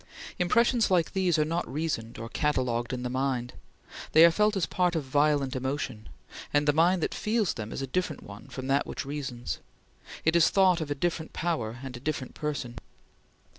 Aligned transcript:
Impressions 0.39 0.89
like 0.89 1.13
these 1.13 1.37
are 1.37 1.45
not 1.45 1.71
reasoned 1.71 2.17
or 2.17 2.27
catalogued 2.27 2.91
in 2.91 3.03
the 3.03 3.07
mind; 3.11 3.53
they 4.13 4.25
are 4.25 4.31
felt 4.31 4.55
as 4.57 4.65
part 4.65 4.95
of 4.95 5.03
violent 5.03 5.55
emotion; 5.55 6.09
and 6.51 6.67
the 6.67 6.73
mind 6.73 7.03
that 7.03 7.13
feels 7.13 7.53
them 7.53 7.71
is 7.71 7.83
a 7.83 7.85
different 7.85 8.23
one 8.23 8.47
from 8.47 8.65
that 8.65 8.87
which 8.87 9.05
reasons; 9.05 9.59
it 10.25 10.35
is 10.35 10.49
thought 10.49 10.81
of 10.81 10.89
a 10.89 10.95
different 10.95 11.33
power 11.33 11.81
and 11.83 11.95
a 11.95 11.99
different 11.99 12.33
person. 12.33 12.77